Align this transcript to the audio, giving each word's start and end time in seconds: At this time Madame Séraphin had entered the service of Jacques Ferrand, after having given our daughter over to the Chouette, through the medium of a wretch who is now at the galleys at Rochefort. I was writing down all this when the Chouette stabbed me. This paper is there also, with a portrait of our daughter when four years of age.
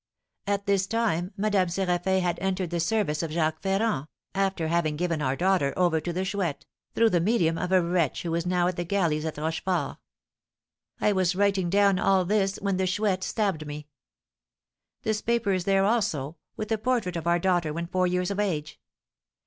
At 0.47 0.65
this 0.65 0.87
time 0.87 1.31
Madame 1.37 1.67
Séraphin 1.67 2.21
had 2.21 2.39
entered 2.39 2.71
the 2.71 2.79
service 2.79 3.21
of 3.21 3.29
Jacques 3.29 3.61
Ferrand, 3.61 4.07
after 4.33 4.67
having 4.67 4.95
given 4.95 5.21
our 5.21 5.35
daughter 5.35 5.75
over 5.77 6.01
to 6.01 6.11
the 6.11 6.25
Chouette, 6.25 6.65
through 6.95 7.11
the 7.11 7.19
medium 7.19 7.55
of 7.55 7.71
a 7.71 7.83
wretch 7.83 8.23
who 8.23 8.33
is 8.33 8.47
now 8.47 8.67
at 8.67 8.77
the 8.77 8.83
galleys 8.83 9.25
at 9.25 9.37
Rochefort. 9.37 9.97
I 10.99 11.11
was 11.11 11.35
writing 11.35 11.69
down 11.69 11.99
all 11.99 12.25
this 12.25 12.55
when 12.63 12.77
the 12.77 12.87
Chouette 12.87 13.23
stabbed 13.23 13.67
me. 13.67 13.89
This 15.03 15.21
paper 15.21 15.53
is 15.53 15.65
there 15.65 15.85
also, 15.85 16.35
with 16.57 16.71
a 16.71 16.79
portrait 16.79 17.15
of 17.15 17.27
our 17.27 17.37
daughter 17.37 17.71
when 17.71 17.85
four 17.85 18.07
years 18.07 18.31
of 18.31 18.39
age. 18.39 18.79